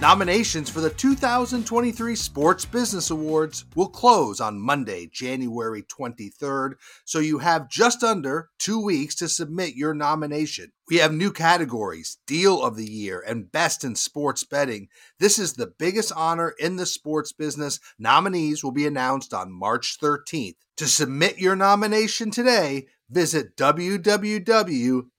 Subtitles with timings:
[0.00, 6.74] Nominations for the 2023 Sports Business Awards will close on Monday, January 23rd,
[7.04, 10.70] so you have just under two weeks to submit your nomination.
[10.88, 14.86] We have new categories Deal of the Year and Best in Sports Betting.
[15.18, 17.80] This is the biggest honor in the sports business.
[17.98, 20.54] Nominees will be announced on March 13th.
[20.76, 25.10] To submit your nomination today, visit www.sports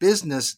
[0.00, 0.56] business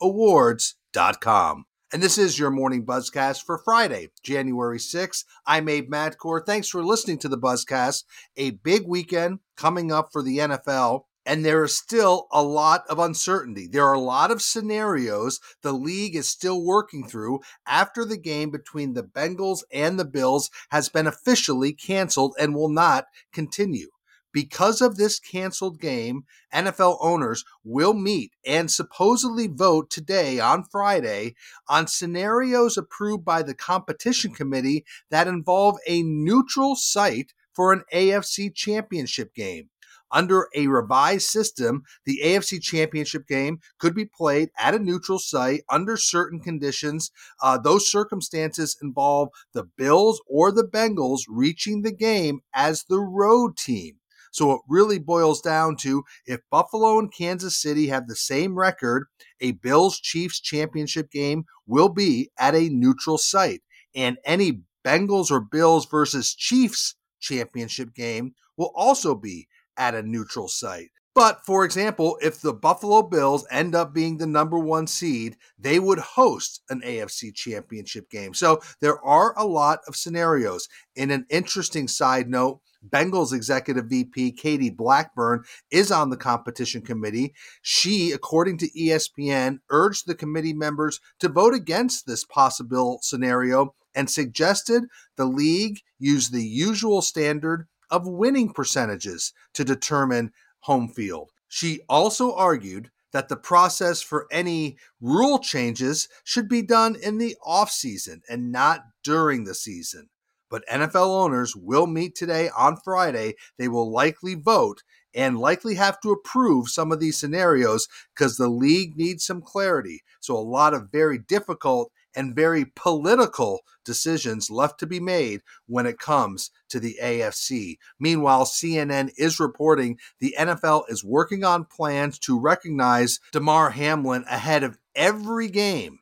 [0.00, 1.66] awards.com.
[1.92, 5.24] And this is your morning buzzcast for Friday, January 6th.
[5.44, 6.40] I'm Abe Madkour.
[6.42, 8.04] Thanks for listening to the buzzcast.
[8.34, 11.02] A big weekend coming up for the NFL.
[11.26, 13.68] And there is still a lot of uncertainty.
[13.70, 18.50] There are a lot of scenarios the league is still working through after the game
[18.50, 23.88] between the Bengals and the Bills has been officially canceled and will not continue.
[24.32, 31.34] Because of this canceled game, NFL owners will meet and supposedly vote today on Friday
[31.68, 38.54] on scenarios approved by the competition committee that involve a neutral site for an AFC
[38.54, 39.68] championship game.
[40.10, 45.62] Under a revised system, the AFC Championship game could be played at a neutral site
[45.70, 47.10] under certain conditions.
[47.42, 53.56] Uh, those circumstances involve the Bills or the Bengals reaching the game as the road
[53.56, 54.00] team.
[54.32, 59.06] So it really boils down to if Buffalo and Kansas City have the same record,
[59.40, 63.62] a Bills Chiefs championship game will be at a neutral site.
[63.94, 70.48] And any Bengals or Bills versus Chiefs championship game will also be at a neutral
[70.48, 70.90] site.
[71.14, 75.78] But for example, if the Buffalo Bills end up being the number one seed, they
[75.78, 78.32] would host an AFC championship game.
[78.32, 80.68] So there are a lot of scenarios.
[80.96, 87.34] In an interesting side note, Bengals executive VP Katie Blackburn is on the competition committee.
[87.62, 94.08] She, according to ESPN, urged the committee members to vote against this possible scenario and
[94.08, 94.84] suggested
[95.16, 101.30] the league use the usual standard of winning percentages to determine home field.
[101.48, 107.36] She also argued that the process for any rule changes should be done in the
[107.46, 110.08] offseason and not during the season
[110.52, 113.36] but NFL owners will meet today on Friday.
[113.58, 114.82] They will likely vote
[115.14, 120.02] and likely have to approve some of these scenarios because the league needs some clarity.
[120.20, 125.86] So, a lot of very difficult and very political decisions left to be made when
[125.86, 127.78] it comes to the AFC.
[127.98, 134.64] Meanwhile, CNN is reporting the NFL is working on plans to recognize Damar Hamlin ahead
[134.64, 136.00] of every game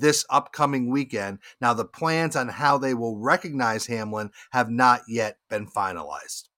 [0.00, 1.38] this upcoming weekend.
[1.60, 6.48] Now, the plans on how they will recognize Hamlin have not yet been finalized.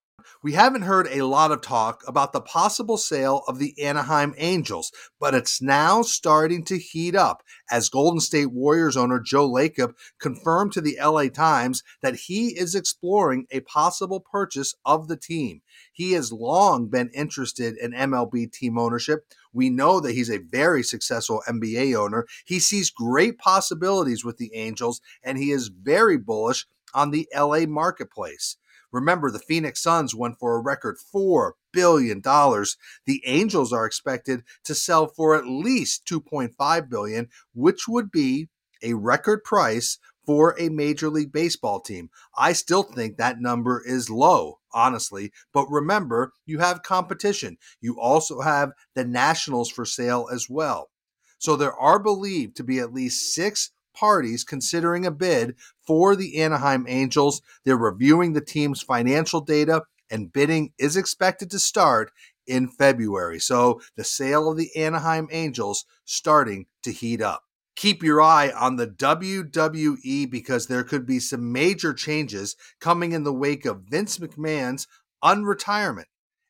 [0.42, 4.92] We haven't heard a lot of talk about the possible sale of the Anaheim Angels,
[5.20, 10.72] but it's now starting to heat up as Golden State Warriors owner Joe Lacob confirmed
[10.72, 15.62] to the LA Times that he is exploring a possible purchase of the team.
[15.92, 19.26] He has long been interested in MLB team ownership.
[19.52, 22.26] We know that he's a very successful NBA owner.
[22.44, 27.66] He sees great possibilities with the Angels, and he is very bullish on the LA
[27.66, 28.56] marketplace.
[28.90, 32.20] Remember, the Phoenix Suns went for a record $4 billion.
[32.22, 38.48] The Angels are expected to sell for at least 2.5 billion, which would be
[38.82, 42.10] a record price for a Major League Baseball team.
[42.36, 45.32] I still think that number is low, honestly.
[45.52, 47.58] But remember, you have competition.
[47.80, 50.90] You also have the Nationals for sale as well.
[51.38, 55.56] So there are believed to be at least six parties considering a bid
[55.86, 57.42] for the Anaheim Angels.
[57.64, 62.12] They're reviewing the team's financial data, and bidding is expected to start
[62.46, 63.38] in February.
[63.38, 67.42] So the sale of the Anaheim Angels starting to heat up
[67.76, 73.24] keep your eye on the WWE because there could be some major changes coming in
[73.24, 74.86] the wake of Vince McMahon's
[75.24, 76.08] unretirement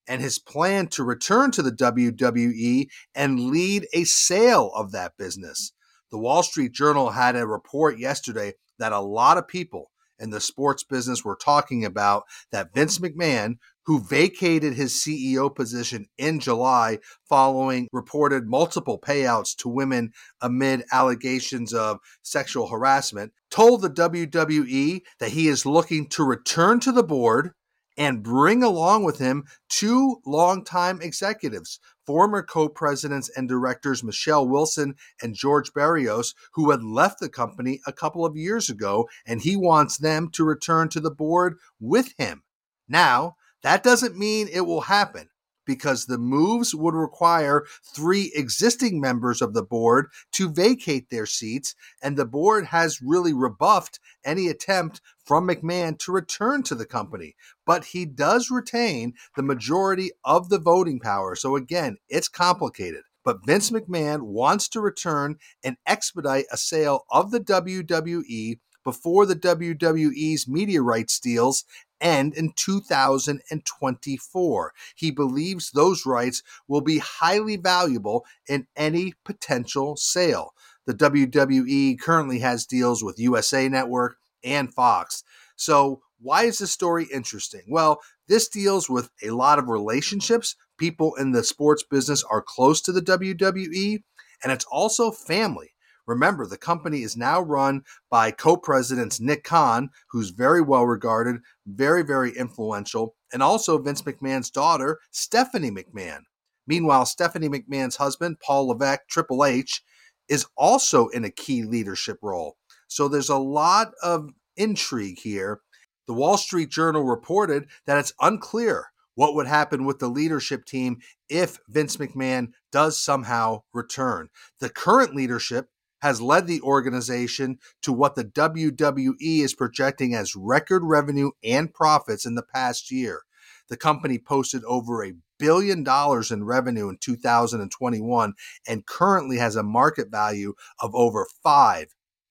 [0.09, 5.73] and his plan to return to the WWE and lead a sale of that business.
[6.11, 9.92] The Wall Street Journal had a report yesterday that a lot of people
[10.22, 16.06] in the sports business were talking about that Vince McMahon who vacated his CEO position
[16.16, 16.98] in July
[17.28, 25.30] following reported multiple payouts to women amid allegations of sexual harassment, told the WWE that
[25.30, 27.52] he is looking to return to the board
[27.97, 34.94] and bring along with him two longtime executives, former co presidents and directors Michelle Wilson
[35.21, 39.56] and George Barrios, who had left the company a couple of years ago, and he
[39.56, 42.43] wants them to return to the board with him.
[42.89, 45.29] Now, that doesn't mean it will happen,
[45.64, 47.64] because the moves would require
[47.94, 53.32] three existing members of the board to vacate their seats, and the board has really
[53.32, 57.35] rebuffed any attempt from McMahon to return to the company.
[57.64, 61.35] But he does retain the majority of the voting power.
[61.37, 63.03] So again, it's complicated.
[63.25, 69.37] But Vince McMahon wants to return and expedite a sale of the WWE before the
[69.37, 71.65] WWE's media rights deals
[72.02, 74.75] end in 2024.
[74.94, 80.52] He believes those rights will be highly valuable in any potential sale.
[80.87, 85.22] The WWE currently has deals with USA Network and Fox.
[85.56, 87.62] So, why is this story interesting?
[87.69, 90.55] Well, this deals with a lot of relationships.
[90.78, 94.02] People in the sports business are close to the WWE,
[94.43, 95.71] and it's also family.
[96.06, 101.37] Remember, the company is now run by co presidents Nick Khan, who's very well regarded,
[101.66, 106.20] very, very influential, and also Vince McMahon's daughter, Stephanie McMahon.
[106.66, 109.82] Meanwhile, Stephanie McMahon's husband, Paul Levesque, Triple H,
[110.28, 112.56] is also in a key leadership role.
[112.88, 115.60] So there's a lot of intrigue here.
[116.06, 120.98] The Wall Street Journal reported that it's unclear what would happen with the leadership team
[121.28, 124.28] if Vince McMahon does somehow return.
[124.60, 125.69] The current leadership
[126.02, 132.26] has led the organization to what the WWE is projecting as record revenue and profits
[132.26, 133.22] in the past year.
[133.69, 138.34] The company posted over a billion dollars in revenue in 2021
[138.69, 141.87] and currently has a market value of over 5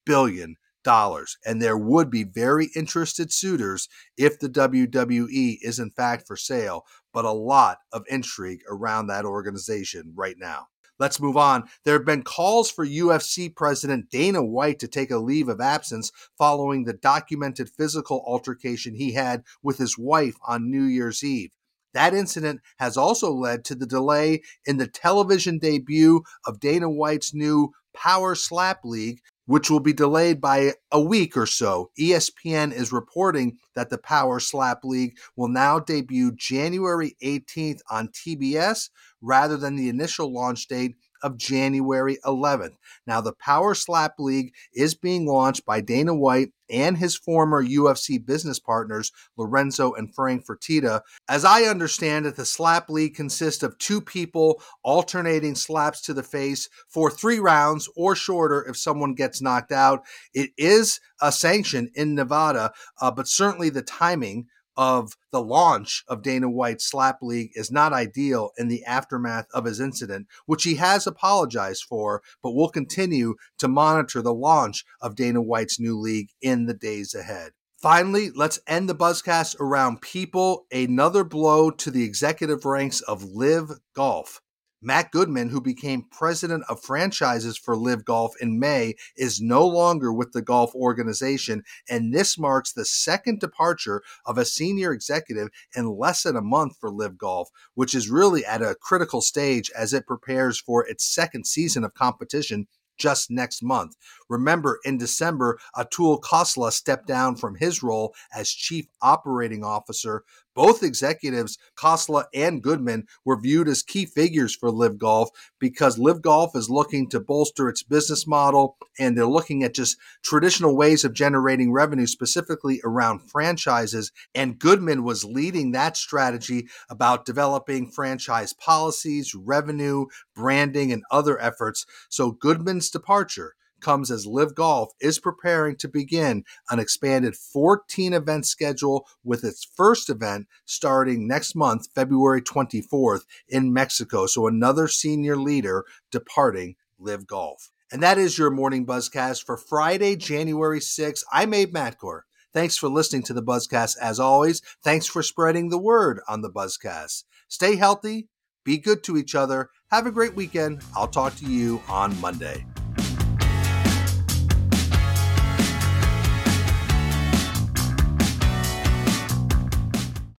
[0.06, 6.25] billion dollars and there would be very interested suitors if the WWE is in fact
[6.25, 10.67] for sale but a lot of intrigue around that organization right now
[11.01, 11.63] Let's move on.
[11.83, 16.12] There have been calls for UFC president Dana White to take a leave of absence
[16.38, 21.50] following the documented physical altercation he had with his wife on New Year's Eve.
[21.95, 27.33] That incident has also led to the delay in the television debut of Dana White's
[27.33, 31.91] new Power Slap League, which will be delayed by a week or so.
[31.99, 38.89] ESPN is reporting that the Power Slap League will now debut January 18th on TBS,
[39.21, 42.75] rather than the initial launch date of January 11th.
[43.07, 48.23] Now, the Power Slap League is being launched by Dana White and his former UFC
[48.23, 51.01] business partners, Lorenzo and Frank Fertitta.
[51.27, 56.23] As I understand it, the Slap League consists of two people alternating slaps to the
[56.23, 60.03] face for three rounds or shorter if someone gets knocked out.
[60.33, 62.71] It is a sanction in Nevada,
[63.01, 64.47] uh, but certainly the timing
[64.77, 69.65] of the launch of Dana White's Slap League is not ideal in the aftermath of
[69.65, 75.15] his incident, which he has apologized for, but will continue to monitor the launch of
[75.15, 77.51] Dana White's new league in the days ahead.
[77.81, 80.68] Finally, let's end the buzzcast around people.
[80.71, 84.39] Another blow to the executive ranks of LIV Golf.
[84.83, 90.12] Matt Goodman, who became president of franchises for LIV Golf in May, is no longer
[90.12, 95.95] with the golf organization, and this marks the second departure of a senior executive in
[95.95, 99.94] less than a month for LIV Golf, which is really at a critical stage as
[99.94, 102.68] it prepares for its second season of competition
[103.01, 103.95] just next month.
[104.30, 110.24] Remember, in December, Atul Khosla stepped down from his role as chief operating officer.
[110.53, 116.22] Both executives, Khosla and Goodman, were viewed as key figures for LIV Golf because LIV
[116.22, 121.03] Golf is looking to bolster its business model and they're looking at just traditional ways
[121.03, 124.12] of generating revenue, specifically around franchises.
[124.36, 130.05] And Goodman was leading that strategy about developing franchise policies, revenue,
[130.36, 131.86] branding, and other efforts.
[132.10, 138.45] So Goodman's departure comes as LIV Golf is preparing to begin an expanded 14 event
[138.45, 144.25] schedule with its first event starting next month, February 24th in Mexico.
[144.25, 147.71] So another senior leader departing LIV Golf.
[147.91, 151.23] And that is your morning buzzcast for Friday, January 6th.
[151.31, 152.21] I'm Abe Madkour.
[152.53, 154.61] Thanks for listening to the Buzzcast as always.
[154.83, 157.23] Thanks for spreading the word on the Buzzcast.
[157.47, 158.27] Stay healthy,
[158.63, 159.69] be good to each other.
[159.89, 160.81] Have a great weekend.
[160.95, 162.65] I'll talk to you on Monday.